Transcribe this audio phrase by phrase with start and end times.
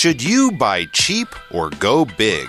[0.00, 2.48] Should you buy cheap or go big?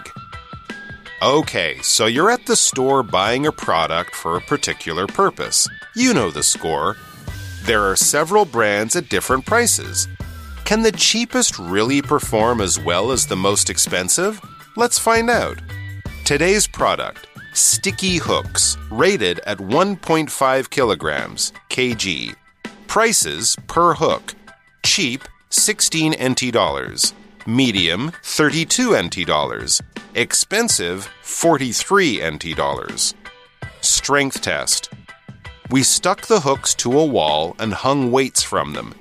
[1.21, 5.67] Okay, so you're at the store buying a product for a particular purpose.
[5.93, 6.95] You know the score.
[7.64, 10.07] There are several brands at different prices.
[10.64, 14.39] Can the cheapest really perform as well as the most expensive?
[14.77, 15.59] Let's find out.
[16.23, 22.33] Today's product Sticky Hooks, rated at 1.5 kilograms, kg.
[22.88, 24.36] Prices per hook
[24.86, 27.13] cheap 16 NT dollars,
[27.47, 29.82] medium 32 NT dollars,
[30.15, 33.13] expensive 43 NT dollars.
[33.82, 34.90] Strength test.
[35.70, 38.94] We stuck the hooks to a wall and hung weights from them.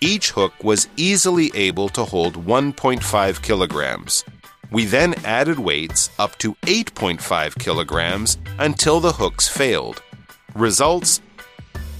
[0.00, 4.24] Each hook was easily able to hold 1.5 kilograms.
[4.70, 10.02] We then added weights up to 8.5 kilograms until the hooks failed.
[10.54, 11.20] Results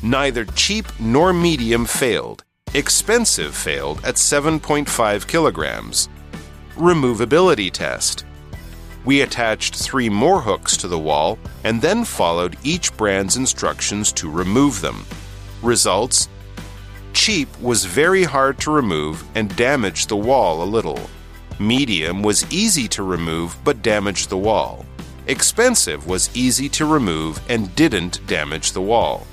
[0.03, 2.45] Neither cheap nor medium failed.
[2.75, 6.11] Expensive failed at 7.5 kilograms.
[6.75, 8.27] Removability test.
[9.07, 14.31] We attached three more hooks to the wall and then followed each brand's instructions to
[14.31, 15.07] remove them.
[15.63, 16.29] Results
[17.15, 21.09] Cheap was very hard to remove and damaged the wall a little.
[21.59, 24.85] Medium was easy to remove but damaged the wall.
[25.27, 29.27] Expensive was easy to remove and didn't damage the wall.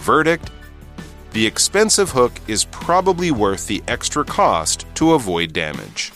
[0.00, 0.50] Verdict
[1.32, 6.12] The expensive hook is probably worth the extra cost to avoid damage.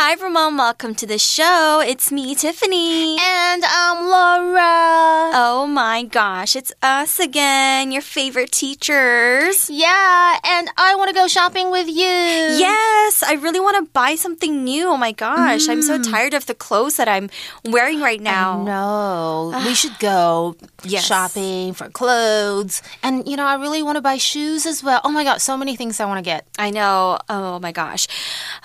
[0.00, 0.56] Hi, everyone.
[0.56, 1.82] Welcome to the show.
[1.84, 3.18] It's me, Tiffany.
[3.20, 5.32] And I'm Laura.
[5.34, 9.68] Oh my gosh, it's us again, your favorite teachers.
[9.68, 11.96] Yeah, and I want to go shopping with you.
[11.96, 14.86] Yes, I really want to buy something new.
[14.86, 15.70] Oh my gosh, mm.
[15.70, 16.08] I'm so mm.
[16.08, 17.28] tired of the clothes that I'm
[17.64, 18.62] wearing right now.
[18.62, 20.54] No, we should go
[20.84, 21.06] yes.
[21.06, 22.82] shopping for clothes.
[23.02, 25.00] And, you know, I really want to buy shoes as well.
[25.02, 26.46] Oh my God, so many things I want to get.
[26.56, 27.18] I know.
[27.28, 28.06] Oh my gosh.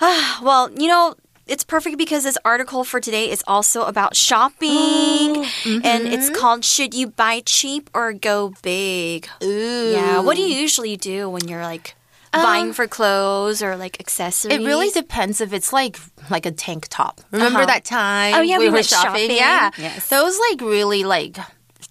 [0.00, 4.70] well, you know, it's perfect because this article for today is also about shopping.
[4.70, 5.84] mm -hmm.
[5.84, 9.28] And it's called Should You Buy Cheap or Go Big?
[9.42, 9.92] Ooh.
[9.92, 10.24] Yeah.
[10.24, 11.94] What do you usually do when you're like
[12.32, 14.58] buying um, for clothes or like accessories?
[14.58, 15.98] It really depends if it's like
[16.30, 17.20] like a tank top.
[17.30, 17.72] Remember uh -huh.
[17.74, 19.28] that time oh, yeah, we, we were shopping?
[19.28, 19.36] shopping?
[19.36, 19.70] Yeah.
[19.76, 20.08] Yes.
[20.08, 21.40] Those like really like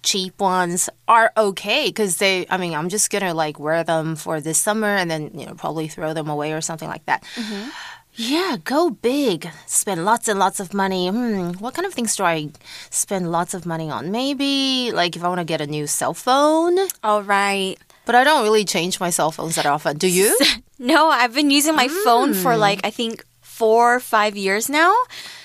[0.04, 4.38] cheap ones are okay because they i mean i'm just gonna like wear them for
[4.38, 7.42] this summer and then you know probably throw them away or something like that mm
[7.42, 7.70] -hmm.
[8.16, 9.50] Yeah, go big.
[9.66, 11.08] Spend lots and lots of money.
[11.08, 12.50] Hmm, what kind of things do I
[12.90, 14.12] spend lots of money on?
[14.12, 16.78] Maybe like if I want to get a new cell phone.
[17.02, 17.76] All right.
[18.06, 19.98] But I don't really change my cell phones that often.
[19.98, 20.38] Do you?
[20.78, 22.04] no, I've been using my mm.
[22.04, 22.60] phone for hmm.
[22.60, 24.92] like I think four or five years now.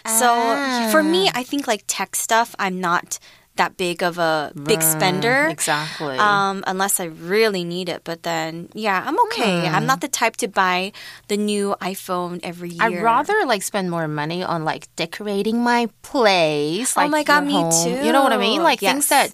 [0.05, 0.89] So ah.
[0.91, 3.19] for me, I think like tech stuff, I'm not
[3.59, 5.47] that big of a big spender.
[5.47, 6.17] Exactly.
[6.17, 8.01] Um, unless I really need it.
[8.03, 9.67] But then, yeah, I'm okay.
[9.67, 10.91] I'm not the type to buy
[11.27, 12.81] the new iPhone every year.
[12.81, 16.97] I'd rather like spend more money on like decorating my place.
[16.97, 17.71] Oh like oh my god, me home.
[17.71, 18.05] too.
[18.05, 18.63] You know what I mean?
[18.63, 18.91] Like yes.
[18.91, 19.33] things that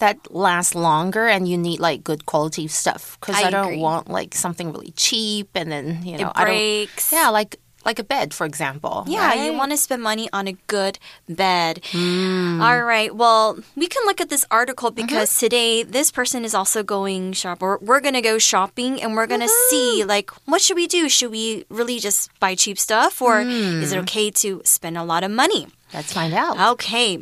[0.00, 4.08] that last longer and you need like good quality stuff because I, I, don't want
[4.08, 7.12] like something really cheap and then you know it breaks.
[7.12, 9.04] I don't, yeah, like like a bed, for example.
[9.06, 9.44] Yeah, right?
[9.44, 10.98] you want to spend money on a good
[11.28, 11.82] bed.
[11.92, 12.60] Mm.
[12.60, 13.14] All right.
[13.14, 15.40] Well, we can look at this article because mm -hmm.
[15.40, 17.62] today this person is also going shop.
[17.62, 19.70] Or we're going to go shopping and we're going to mm -hmm.
[19.70, 21.08] see like what should we do?
[21.08, 23.82] Should we really just buy cheap stuff or mm.
[23.82, 25.66] is it okay to spend a lot of money?
[25.92, 26.54] Let's find out.
[26.72, 27.18] Okay.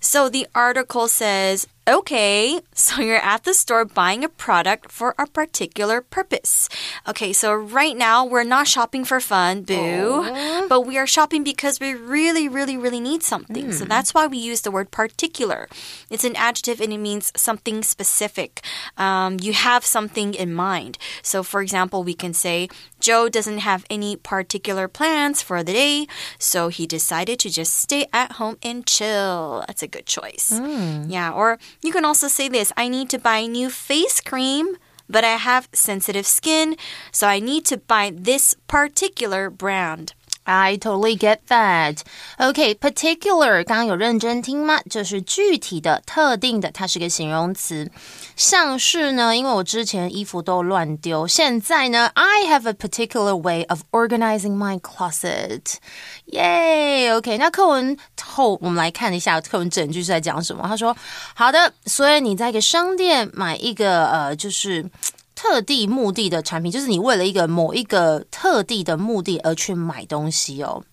[0.00, 5.26] So the article says Okay, so you're at the store buying a product for a
[5.26, 6.68] particular purpose.
[7.06, 10.68] Okay, so right now we're not shopping for fun, boo, Aww.
[10.68, 13.66] but we are shopping because we really, really, really need something.
[13.66, 13.74] Mm.
[13.74, 13.88] So hmm.
[13.88, 15.68] that's why we use the word particular.
[16.10, 18.62] It's an adjective and it means something specific.
[18.96, 20.98] Um, you have something in mind.
[21.22, 22.68] So, for example, we can say,
[23.00, 26.06] Joe doesn't have any particular plans for the day,
[26.38, 29.64] so he decided to just stay at home and chill.
[29.66, 30.52] That's a good choice.
[30.54, 31.10] Mm.
[31.10, 34.76] Yeah, or you can also say this I need to buy new face cream,
[35.08, 36.76] but I have sensitive skin,
[37.12, 40.14] so I need to buy this particular brand.
[40.44, 42.00] I totally get that.
[42.36, 44.78] OK, particular 刚刚有认真听吗？
[44.90, 47.90] 就是具体的、特定的，它是个形容词。
[48.36, 55.76] 像是呢，因为我之前衣服都乱丢，现在呢，I have a particular way of organizing my closet.
[56.26, 57.10] Yay!
[57.16, 60.64] OK，那课文后我们来看一下课文整句是在讲什么。
[60.68, 60.94] 他说
[61.34, 64.84] ：“好的，所以你在一个商店买一个呃，就是。”
[65.43, 70.83] 特地目的的产品，就是你为了一个某一个特地的目的而去买东西哦。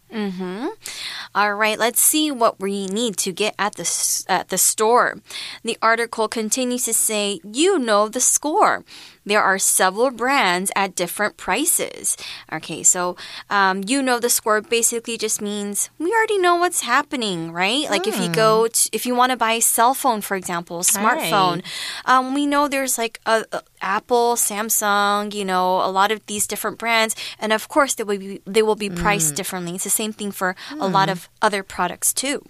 [1.33, 3.85] All right, let's see what we need to get at the
[4.29, 5.17] at the store.
[5.63, 8.85] The article continues to say, "You know the score."
[9.24, 12.18] There are several brands at different prices.
[12.52, 13.16] Okay, so
[13.50, 17.86] um, you know the score basically just means we already know what's happening, right?
[17.90, 20.82] Like if you go, to, if you want to buy a cell phone, for example,
[20.82, 21.62] smartphone,
[22.06, 26.48] um, we know there's like a, a Apple, Samsung, you know, a lot of these
[26.48, 29.76] different brands, and of course they will be they will be priced differently.
[29.76, 32.42] It's the same thing for a lot of other products too.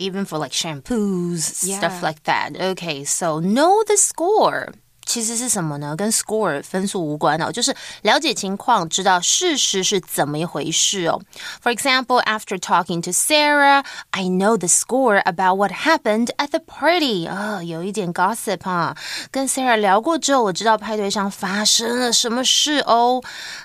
[0.00, 1.76] even for like shampoos, Yeah.
[1.76, 2.56] stuff like that.
[2.56, 4.72] Okay, so know the score.
[5.10, 5.96] 其实是什么呢？
[5.96, 11.20] 跟 score 分数无关哦，就是了解情况，知道事实是怎么一回事哦。
[11.64, 17.26] For example, after talking to Sarah, I know the score about what happened at the party.
[17.26, 18.96] 啊、有一点 gossip 啊。
[19.32, 23.20] 跟 Sarah 聊过之后，我知道派对上发生了什么事哦。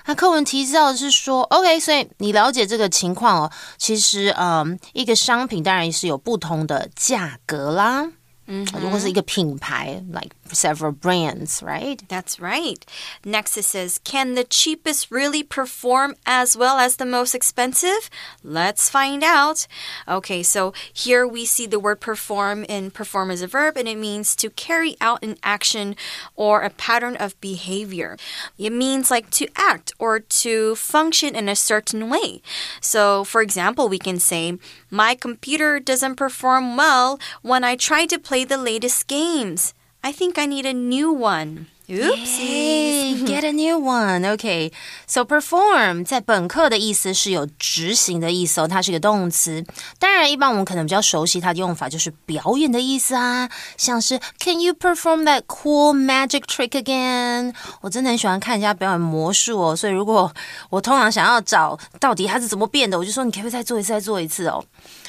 [0.06, 3.52] 那课文提到的是说，OK，所以你了解这个情况哦。
[3.78, 8.08] 其实，嗯，一个商品当然是有不同的价格啦。
[8.48, 12.02] 嗯，如果是一个品牌，like several brands, right?
[12.08, 12.84] That's right.
[13.24, 18.10] Next, it says, Can the cheapest really perform as well as the most expensive?
[18.42, 19.66] Let's find out.
[20.08, 23.98] Okay, so here we see the word perform, and perform is a verb, and it
[23.98, 25.96] means to carry out an action
[26.34, 28.16] or a pattern of behavior.
[28.58, 32.42] It means like to act or to function in a certain way.
[32.80, 34.58] So, for example, we can say,
[34.90, 39.74] My computer doesn't perform well when I try to play the latest games.
[40.05, 41.67] I think I need a new one.
[41.87, 42.37] Oopsies.
[42.37, 44.23] Hey, get a new one.
[44.35, 44.71] Okay,
[45.05, 49.63] so perform 在本课的意思是有执行的意思哦，它是个动词。
[49.99, 57.53] 当然，一般我们可能比较熟悉它的用法就是表演的意思啊，像是 Can you perform that cool magic trick again？
[57.81, 60.33] 我真的很喜欢看人家表演魔术哦，所以如果
[60.69, 64.63] 我通常想要找到底它是怎么变的，我就说你可不可以再做一次，再做一次哦。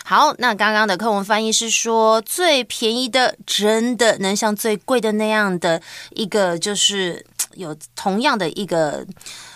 [0.10, 5.82] 好，那刚刚的课文翻译是说，最便宜的真的能像最贵的那样的
[6.12, 7.26] 一个，就是
[7.56, 9.06] 有同样的一个。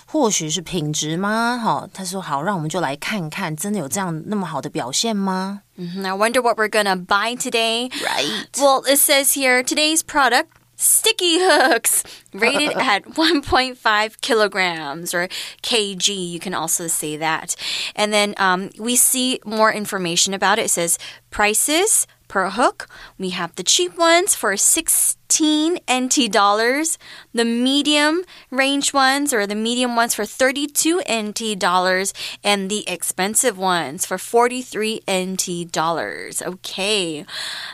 [0.07, 1.57] 或许是品质吗？
[1.57, 8.49] 好，他说好，让我们就来看看，真的有这样那么好的表现吗 Mhm, I wonder what we're gonna buy today.？Right.
[8.57, 10.47] Well, it says here today's product.
[10.81, 15.27] Sticky hooks rated at 1.5 kilograms or
[15.61, 16.29] kg.
[16.29, 17.55] You can also say that.
[17.95, 20.65] And then um, we see more information about it.
[20.65, 20.97] It says
[21.29, 22.87] prices per hook.
[23.19, 26.97] We have the cheap ones for 16 NT dollars,
[27.33, 33.57] the medium range ones or the medium ones for 32 NT dollars, and the expensive
[33.57, 36.41] ones for 43 NT dollars.
[36.41, 37.19] Okay.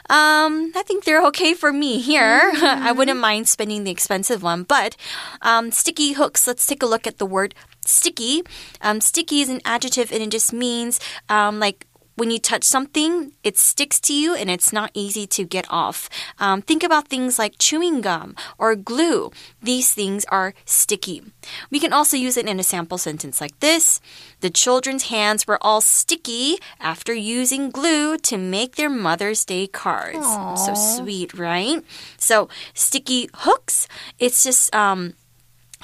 [0.09, 2.51] Um, I think they're okay for me here.
[2.55, 4.97] I wouldn't mind spending the expensive one, but
[5.43, 7.53] um, sticky hooks, let's take a look at the word
[7.87, 8.43] sticky.
[8.81, 10.99] Um, sticky is an adjective and it just means
[11.29, 11.86] um, like
[12.17, 16.09] when you touch something, it sticks to you and it's not easy to get off.
[16.39, 19.31] Um, think about things like chewing gum or glue.
[19.61, 21.21] These things are sticky.
[21.69, 24.01] We can also use it in a sample sentence like this
[24.41, 30.25] The children's hands were all sticky after using glue to make their Mother's Day cards.
[30.65, 31.83] So sweet, right?
[32.17, 33.87] So, sticky hooks,
[34.17, 34.73] it's just.
[34.73, 35.13] Um,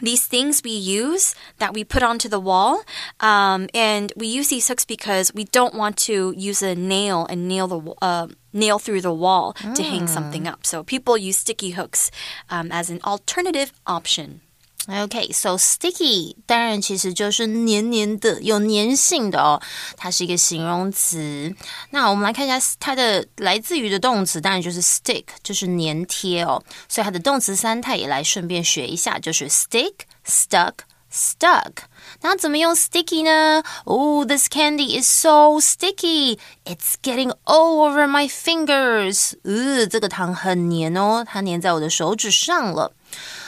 [0.02, 2.84] these things we use that we put onto the wall.
[3.20, 7.48] Um, and we use these hooks because we don't want to use a nail and
[7.48, 10.66] nail the uh, nail through the wall to hang something up.
[10.66, 12.12] So people use sticky hooks
[12.50, 14.42] um, as an alternative option.
[14.88, 19.62] OK, so sticky 当然其实就是黏黏的、有粘性的哦，
[19.96, 21.56] 它是一个形容词。
[21.92, 26.62] 那我们来看一下它的来自于的动词，当然就是 stick，就是粘贴哦。
[26.90, 29.94] 所以它的动词三态也来顺便学一下，就是 stick、
[30.26, 30.74] stuck。
[31.16, 31.74] Stuck，
[32.22, 36.40] 那怎么用 sticky 呢？Oh, this candy is so sticky.
[36.66, 39.34] It's getting all over my fingers.
[39.44, 42.94] 呃，这个糖很黏哦，它粘在我的手指上了。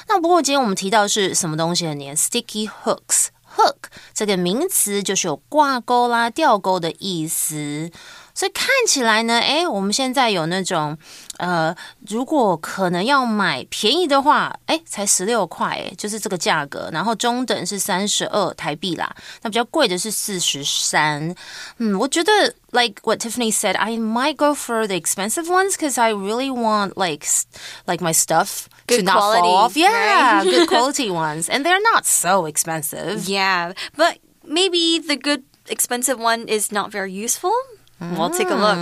[0.08, 2.16] 那不过今天我们提到是什么东西很黏？
[2.16, 7.90] Sticky hooks。Hook 这个名词就是有挂钩啦、吊钩的意思，
[8.32, 10.96] 所以看起来呢，诶，我们现在有那种
[11.38, 11.74] 呃，
[12.08, 16.88] 如果可能要买便宜的话，诶，才十六块，诶，就是这个价格。
[16.92, 21.34] 然后中等是三十二台币啦，那比较贵的是四十三。
[21.78, 26.92] 嗯，我觉得 like what Tiffany said, I might go for the expensive ones because I really want
[26.94, 27.46] like s-
[27.86, 29.77] like my stuff to Good not quality, fall off.
[29.77, 30.43] Yeah, right?
[30.43, 33.27] good quality ones, and they're not so expensive.
[33.27, 37.53] Yeah, but maybe the good expensive one is not very useful.
[37.99, 38.77] We'll take a look.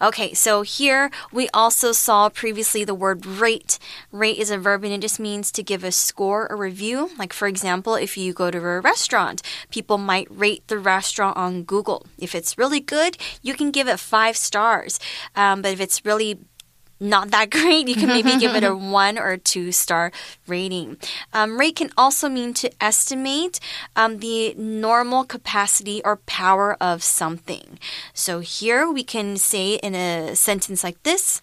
[0.00, 3.78] Okay, so here we also saw previously the word rate.
[4.12, 7.10] Rate is a verb and it just means to give a score or review.
[7.18, 11.64] Like, for example, if you go to a restaurant, people might rate the restaurant on
[11.64, 12.06] Google.
[12.18, 15.00] If it's really good, you can give it five stars.
[15.34, 16.38] Um, but if it's really
[16.98, 20.12] not that great, you can maybe give it a one or two star
[20.46, 20.96] rating.
[21.32, 23.60] Um, rate can also mean to estimate
[23.94, 27.78] um, the normal capacity or power of something.
[28.14, 31.40] So here we can say in a sentence like this.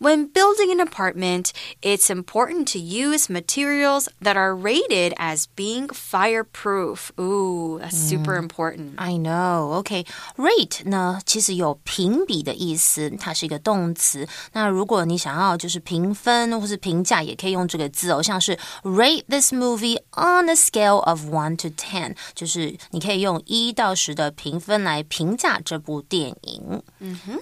[0.00, 7.10] When building an apartment, it's important to use materials that are rated as being fireproof.
[7.18, 8.94] Ooh, that's super important.
[8.96, 9.72] I know.
[9.72, 10.04] OK,
[10.36, 14.26] rate 呢，其实有评比的意思，它是一个动词。
[14.52, 26.82] 那如果你想要就是评分或是评价，也可以用这个字哦，像是 rate this movie on a scale of one to ten，就是你可以用一到十的评分来评价这部电影。
[27.00, 27.40] 嗯哼。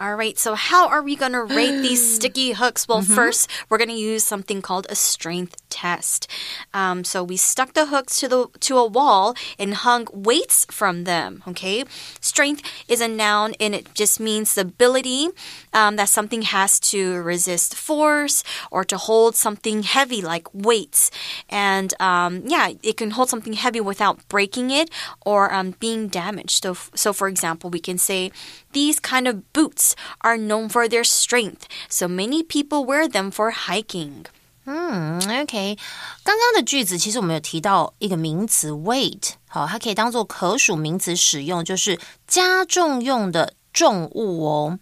[0.00, 2.88] All right, so how are we going to rate these sticky hooks?
[2.88, 3.14] Well, Mm-hmm.
[3.14, 6.28] first, we're going to use something called a strength test.
[6.72, 11.04] Um, so we stuck the hooks to the to a wall and hung weights from
[11.04, 11.42] them.
[11.48, 11.84] Okay,
[12.20, 15.28] strength is a noun and it just means the ability
[15.72, 21.10] um, that something has to resist force or to hold something heavy like weights.
[21.48, 24.88] And um, yeah, it can hold something heavy without breaking it
[25.26, 26.62] or um, being damaged.
[26.62, 28.30] So, so for example, we can say
[28.73, 33.51] these kind of boots are known for their strength, so many people wear them for
[33.51, 34.25] hiking.
[34.65, 35.77] 嗯，OK，
[36.23, 44.79] 刚刚的句子其实我们有提到一个名词 weight，好，它可以当做可数名词使用，就是加重用的重物哦。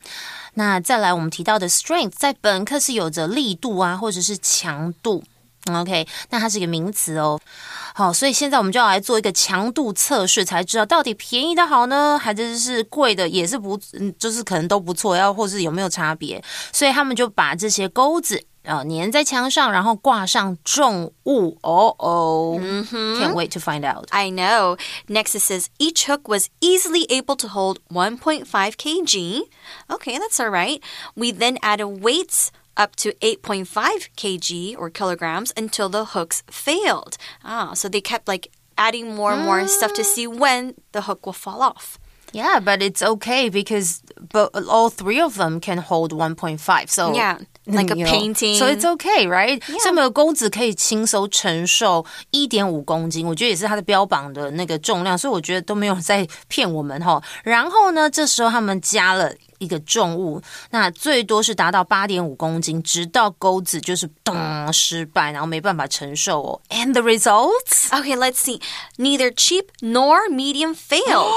[0.56, 5.24] 那再来，我们提到的 strength 在本课是有着力度啊，或者是强度。
[5.71, 7.39] OK，那它是一个名词哦。
[7.95, 16.43] 好，所以现在我们就要来做一个强度测试，才知道到底便宜的好呢，还是是贵的也是不，嗯，就是可能都不错，要或是有没有差别。
[16.73, 18.45] 所以他们就把这些钩子。
[18.65, 21.59] 啊，粘在墙上，然后挂上重物。
[21.63, 24.07] 哦哦，Can't wait to find out.
[24.11, 24.79] I know.
[25.09, 29.49] Next, it says each hook was easily able to hold 1.5 kg.
[29.89, 30.81] Okay, that's all right.
[31.17, 33.66] We then added weights up to 8.5
[34.16, 37.18] kg or kilograms until the hooks failed.
[37.44, 41.26] Ah, so they kept like adding more and more stuff to see when the hook
[41.26, 41.98] will fall off.
[42.34, 44.02] Yeah, but it's okay because
[44.32, 46.90] but all three of them can hold 1.5.
[46.90, 48.56] So Yeah, like a you know, painting.
[48.56, 49.64] So it's okay, right?
[49.80, 57.20] 所以每个钩子可以轻松承受一点五公斤，我觉得也是它的标榜的那个重量，所以我觉得都没有在骗我们哈。
[57.44, 59.34] 然后呢，这时候他们加了。
[59.63, 64.37] 一个重物，那最多是达到八点五公斤，直到钩子就是咚
[64.73, 66.61] 失败，然后没办法承受哦。
[66.69, 67.89] And the results?
[67.91, 68.61] Okay, let's see.
[68.97, 71.33] Neither cheap nor medium failed.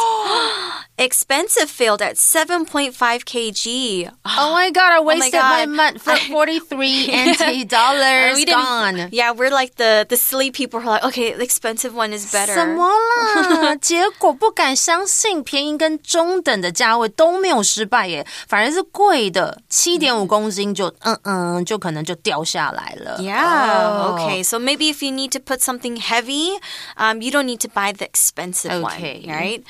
[0.99, 2.93] Expensive failed at 7.5
[3.25, 4.11] kg.
[4.39, 5.69] Oh my god, I wasted my God.
[5.71, 9.09] money for 43 NT dollars We didn't- gone.
[9.13, 12.31] Yeah, we're like the the silly people who are like, okay, the expensive one is
[12.33, 12.53] better.
[12.55, 13.77] 什么啦？
[13.81, 23.19] 结果不敢相信，便宜跟中等的价位都没有失败耶，反而是贵的七点五公斤就嗯嗯，就可能就掉下来了。
[23.21, 23.41] Yeah.
[23.41, 24.19] Oh.
[24.21, 24.43] Okay.
[24.45, 26.59] So maybe if you need to put something heavy,
[26.97, 29.23] um, you don't need to buy the expensive Okay.
[29.25, 29.63] one, right?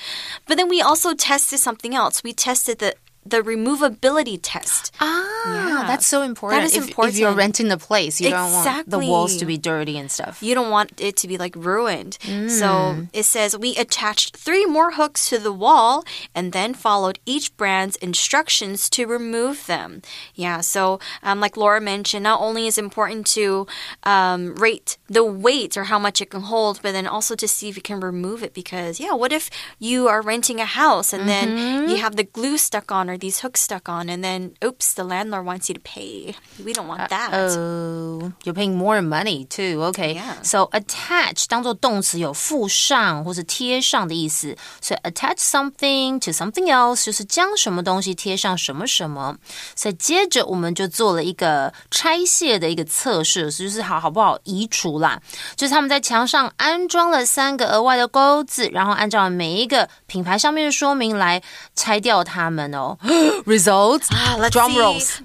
[0.48, 2.23] But then we also tested something else.
[2.23, 2.95] We tested the
[3.25, 4.93] the removability test.
[4.99, 5.87] Ah, Yeah.
[5.87, 6.61] that's so important.
[6.61, 9.57] That is if, if you're renting the place, you don't want the walls to be
[9.57, 10.41] dirty and stuff.
[10.43, 12.17] You don't want it to be like ruined.
[12.47, 16.03] So it says we attached three more hooks to the wall
[16.33, 20.01] and then followed each brand's instructions to remove them.
[20.35, 23.65] Yeah, so um, like Laura mentioned, not only is it important to
[24.03, 27.69] um, rate the weight or how much it can hold, but then also to see
[27.69, 28.53] if you can remove it.
[28.53, 32.57] Because, yeah, what if you are renting a house and then you have the glue
[32.57, 35.80] stuck on or these hooks stuck on, and then, oops, the landlord wants you to
[35.80, 36.34] pay?
[36.64, 37.30] We don't want that.
[37.32, 39.82] Oh, you're paying more money too.
[39.90, 40.14] Okay.
[40.14, 40.42] Yeah.
[40.42, 49.36] So attach 当做动词有附上或是贴上的意思，所以 attach something to something else 就是将什么东西贴上什么什么。
[49.76, 55.20] 所以接着我们就做了一个拆卸的一个测试，就是好好不好移除啦。
[55.56, 61.40] 就是他们在墙上安装了三个额外的钩子，然后按照每一个品牌上面的说明来
[61.74, 62.96] 拆掉它们哦。
[63.45, 64.07] Results.
[64.11, 64.79] Ah, let's Drum see.
[64.79, 65.21] rolls.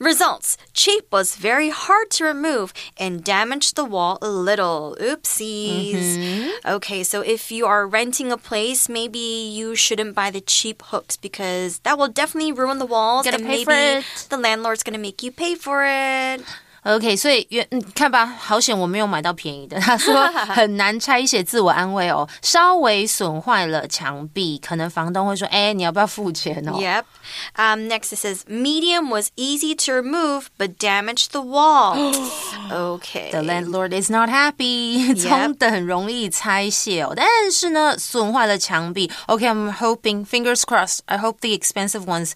[0.00, 0.56] Results.
[0.72, 4.96] Cheap was very hard to remove and damaged the wall a little.
[5.00, 5.94] Oopsies.
[5.94, 6.68] Mm-hmm.
[6.68, 11.16] Okay, so if you are renting a place, maybe you shouldn't buy the cheap hooks
[11.16, 13.24] because that will definitely ruin the walls.
[13.24, 14.26] Gotta and pay maybe for it.
[14.30, 16.42] the landlord's gonna make you pay for it.
[16.83, 19.79] OK，所以原嗯看吧，好险我没有买到便宜的。
[19.79, 22.27] 他说很难拆卸，自我安慰哦。
[22.41, 27.03] 稍微损坏了墙壁，可能房东会说：“哎，你要不要付钱哦 Yep.
[27.55, 31.95] Um, next it says medium was easy to remove but damaged the wall.
[32.69, 33.31] okay.
[33.31, 35.15] The landlord is not happy.
[35.15, 39.09] 中等容易拆卸哦，但是呢，损坏了墙壁。
[39.27, 40.99] Okay, I'm hoping, fingers crossed.
[41.05, 42.33] I hope the expensive ones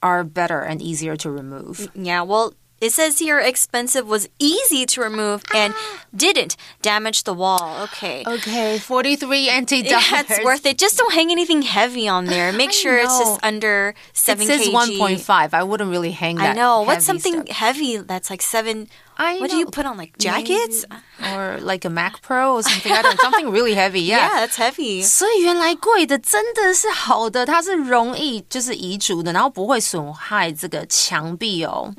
[0.00, 1.88] are better and easier to remove.
[1.94, 5.73] Yeah, well, it says here expensive was easy to remove and
[6.15, 7.83] didn't damage the wall.
[7.83, 8.23] Okay.
[8.25, 9.85] Okay, 43 NT dollars.
[9.91, 10.77] Yeah, it's worth it.
[10.79, 12.51] Just don't hang anything heavy on there.
[12.61, 14.97] Make I sure it's just under 7 It says kg.
[14.97, 15.53] 1.5.
[15.53, 16.51] I wouldn't really hang that.
[16.51, 16.81] I know.
[16.81, 17.49] What's something stuff.
[17.49, 19.70] heavy that's like 7 I What do you know.
[19.70, 20.84] put on like jackets?
[21.32, 22.92] or like a Mac Pro or something?
[22.92, 23.22] I don't know.
[23.22, 24.02] Something really heavy.
[24.02, 24.46] Yeah, Yeah.
[24.46, 25.02] that's heavy.
[25.02, 31.94] 所以原来贵的真的是好的，它是容易就是移除的，然后不会损害这个墙壁哦。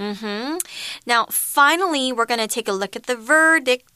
[1.06, 3.91] Now, finally, we're going to take a look at the verdict.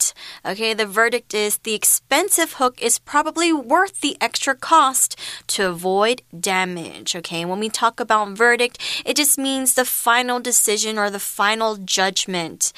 [0.44, 5.18] Okay, the verdict is the expensive hook is probably worth the extra cost
[5.48, 7.16] to avoid damage.
[7.16, 11.76] Okay, when we talk about verdict, it just means the final decision or the final
[11.76, 12.72] judgment.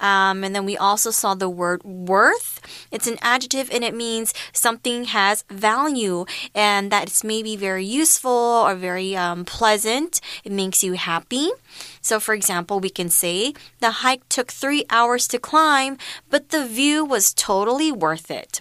[0.00, 2.60] Um, and then we also saw the word worth.
[2.90, 6.24] It's an adjective and it means something has value
[6.54, 10.20] and that it's maybe very useful or very um, pleasant.
[10.44, 11.50] It makes you happy.
[12.03, 15.97] So, for example, we can say the hike took three hours to climb,
[16.29, 18.59] but the view was totally worth it.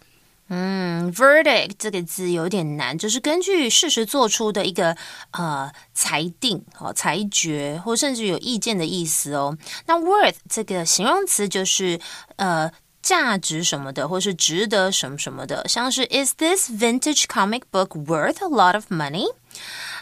[0.49, 4.97] 嗯，verdict 这个字有点难，就是根据事实做出的一个
[5.33, 9.57] 呃裁定哦、裁决，或甚至有意见的意思哦。
[9.87, 12.01] 那 worth 这个形容词就是
[12.37, 12.71] 呃。
[13.01, 19.33] 价值什么的，或是值得什么什么的，像是 Is this vintage comic book worth a lot of money？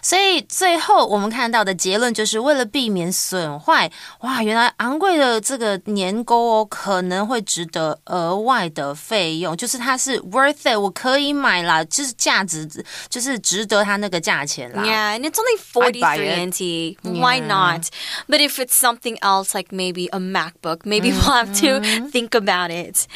[0.01, 3.91] 所以最后我们看到的结论就是为了避免损坏，
[4.21, 12.67] 哇，原来昂贵的这个年钩哦，可能会值得额外的费用，就是它是 worth it，我可以买啦，就是价值，
[13.09, 14.83] 就是值得它那个价钱啦。
[14.83, 16.49] Yeah, and it's only 43 it.
[16.49, 17.21] NT.
[17.21, 17.87] Why not?
[18.27, 22.09] But if it's something else, like maybe a MacBook, maybe we'll have to Mm-hmm.
[22.09, 23.07] think about it.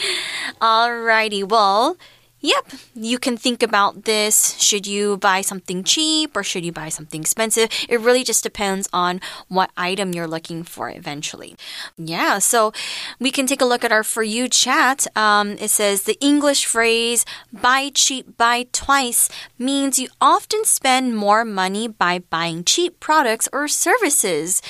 [0.59, 1.97] Alrighty, well.
[2.45, 4.55] Yep, you can think about this.
[4.61, 7.69] Should you buy something cheap or should you buy something expensive?
[7.89, 11.55] It really just depends on what item you're looking for eventually.
[11.97, 12.71] Yeah, so
[13.19, 15.07] we can take a look at our For You chat.
[15.17, 21.45] Um, it says the English phrase buy cheap, buy twice means you often spend more
[21.45, 24.61] money by buying cheap products or services.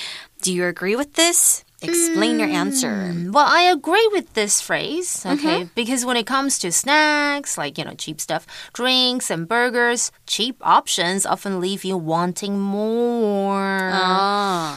[0.42, 1.65] Do you agree with this?
[1.90, 3.14] Explain your answer.
[3.14, 5.38] Mm, well, I agree with this phrase, mm-hmm.
[5.38, 5.70] okay?
[5.76, 10.58] Because when it comes to snacks, like, you know, cheap stuff, drinks and burgers, cheap
[10.62, 13.92] options often leave you wanting more.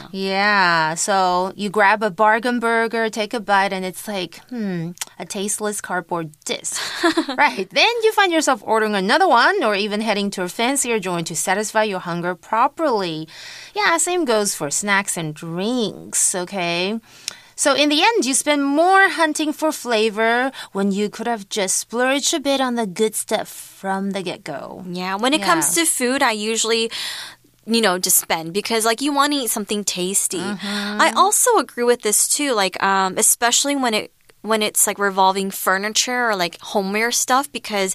[0.08, 0.16] Ah.
[0.16, 5.26] Yeah, so you grab a bargain burger, take a bite, and it's like, hmm, a
[5.26, 6.80] tasteless cardboard disc.
[7.36, 7.68] right.
[7.70, 11.36] Then you find yourself ordering another one or even heading to a fancier joint to
[11.36, 13.28] satisfy your hunger properly.
[13.74, 16.98] Yeah, same goes for snacks and drinks, okay?
[17.58, 21.76] So in the end, you spend more hunting for flavor when you could have just
[21.76, 24.84] splurged a bit on the good stuff from the get go.
[24.86, 26.88] Yeah, when it comes to food, I usually
[27.68, 30.40] you know just spend because like you want to eat something tasty.
[30.40, 34.10] I also agree with this too like um especially when it
[34.42, 37.94] when it's like revolving furniture or like homeware stuff because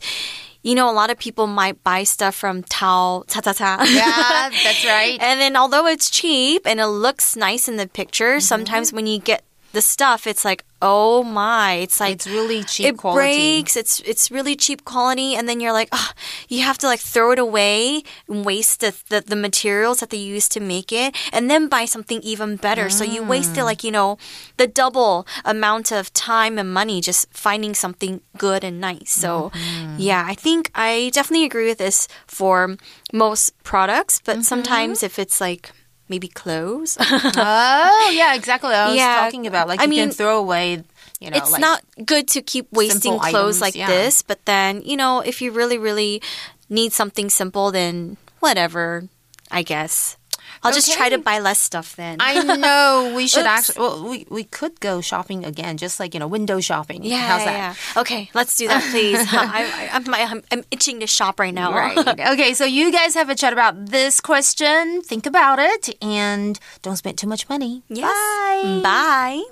[0.66, 3.84] you know, a lot of people might buy stuff from Tao Ta Ta Ta.
[3.86, 5.18] Yeah, that's right.
[5.20, 9.20] And then although it's cheap and it looks nice in the picture, sometimes when you
[9.20, 13.22] get the stuff, it's like, oh my, it's like It's really cheap it quality.
[13.22, 13.76] breaks.
[13.76, 16.12] It's it's really cheap quality, and then you're like, oh,
[16.48, 20.18] you have to like throw it away and waste the, the the materials that they
[20.18, 22.90] used to make it, and then buy something even better.
[22.90, 23.66] So you wasted mm.
[23.66, 24.18] like you know
[24.58, 29.10] the double amount of time and money just finding something good and nice.
[29.10, 29.96] So mm-hmm.
[29.98, 32.78] yeah, I think I definitely agree with this for
[33.12, 34.42] most products, but mm-hmm.
[34.42, 35.72] sometimes if it's like
[36.14, 36.94] maybe clothes.
[37.02, 38.70] oh, yeah, exactly.
[38.70, 40.84] I was Yeah, talking about like I you mean, can throw away,
[41.20, 43.88] you know, it's like not good to keep wasting clothes items, like yeah.
[43.88, 46.22] this, but then, you know, if you really, really
[46.70, 49.10] need something simple, then whatever,
[49.50, 50.18] I guess.
[50.64, 52.18] I'll just try to buy less stuff then.
[52.20, 53.48] I know we should Oops.
[53.48, 53.82] actually.
[53.82, 57.04] Well, we we could go shopping again, just like you know, window shopping.
[57.04, 57.78] yeah, how's yeah, that?
[57.96, 58.02] yeah.
[58.02, 59.20] Okay, let's do that, please.
[59.32, 61.74] I, I, I'm, I'm, I'm itching to shop right now.
[61.74, 61.94] Right.
[62.34, 65.02] Okay, so you guys have a chat about this question.
[65.02, 67.84] Think about it and don't spend too much money.
[67.90, 68.10] Yes.
[68.10, 68.62] Bye.
[68.64, 68.84] Mm.
[68.84, 69.44] Bye.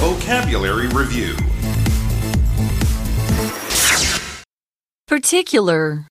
[0.00, 1.36] Vocabulary Review
[5.06, 6.06] Particular.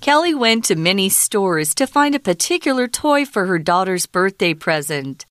[0.00, 5.26] Kelly went to many stores to find a particular toy for her daughter's birthday present.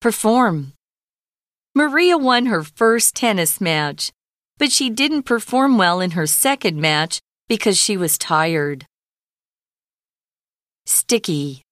[0.00, 0.72] Perform.
[1.74, 4.10] Maria won her first tennis match,
[4.58, 8.86] but she didn't perform well in her second match because she was tired.
[10.86, 11.62] Sticky.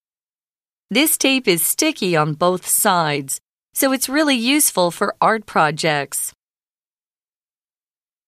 [0.91, 3.41] This tape is sticky on both sides,
[3.75, 6.33] so it's really useful for art projects.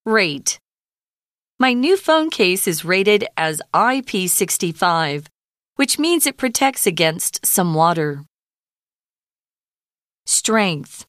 [0.06, 0.58] Rate.
[1.62, 5.26] My new phone case is rated as IP65,
[5.76, 8.24] which means it protects against some water.
[10.26, 11.06] Strength.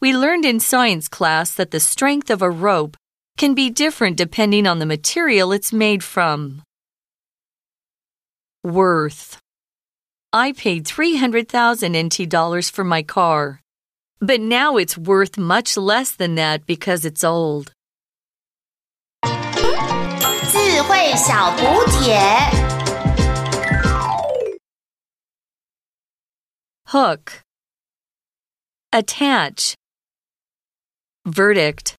[0.00, 2.96] We learned in science class that the strength of a rope
[3.38, 6.62] can be different depending on the material it's made from.
[8.64, 9.38] Worth.
[10.32, 13.60] I paid 300,000 NT dollars for my car,
[14.18, 17.72] but now it's worth much less than that because it's old.
[20.89, 22.19] 慧小补帖。
[26.87, 27.41] Hook.
[28.91, 29.75] Attach.
[31.25, 31.95] Verdict.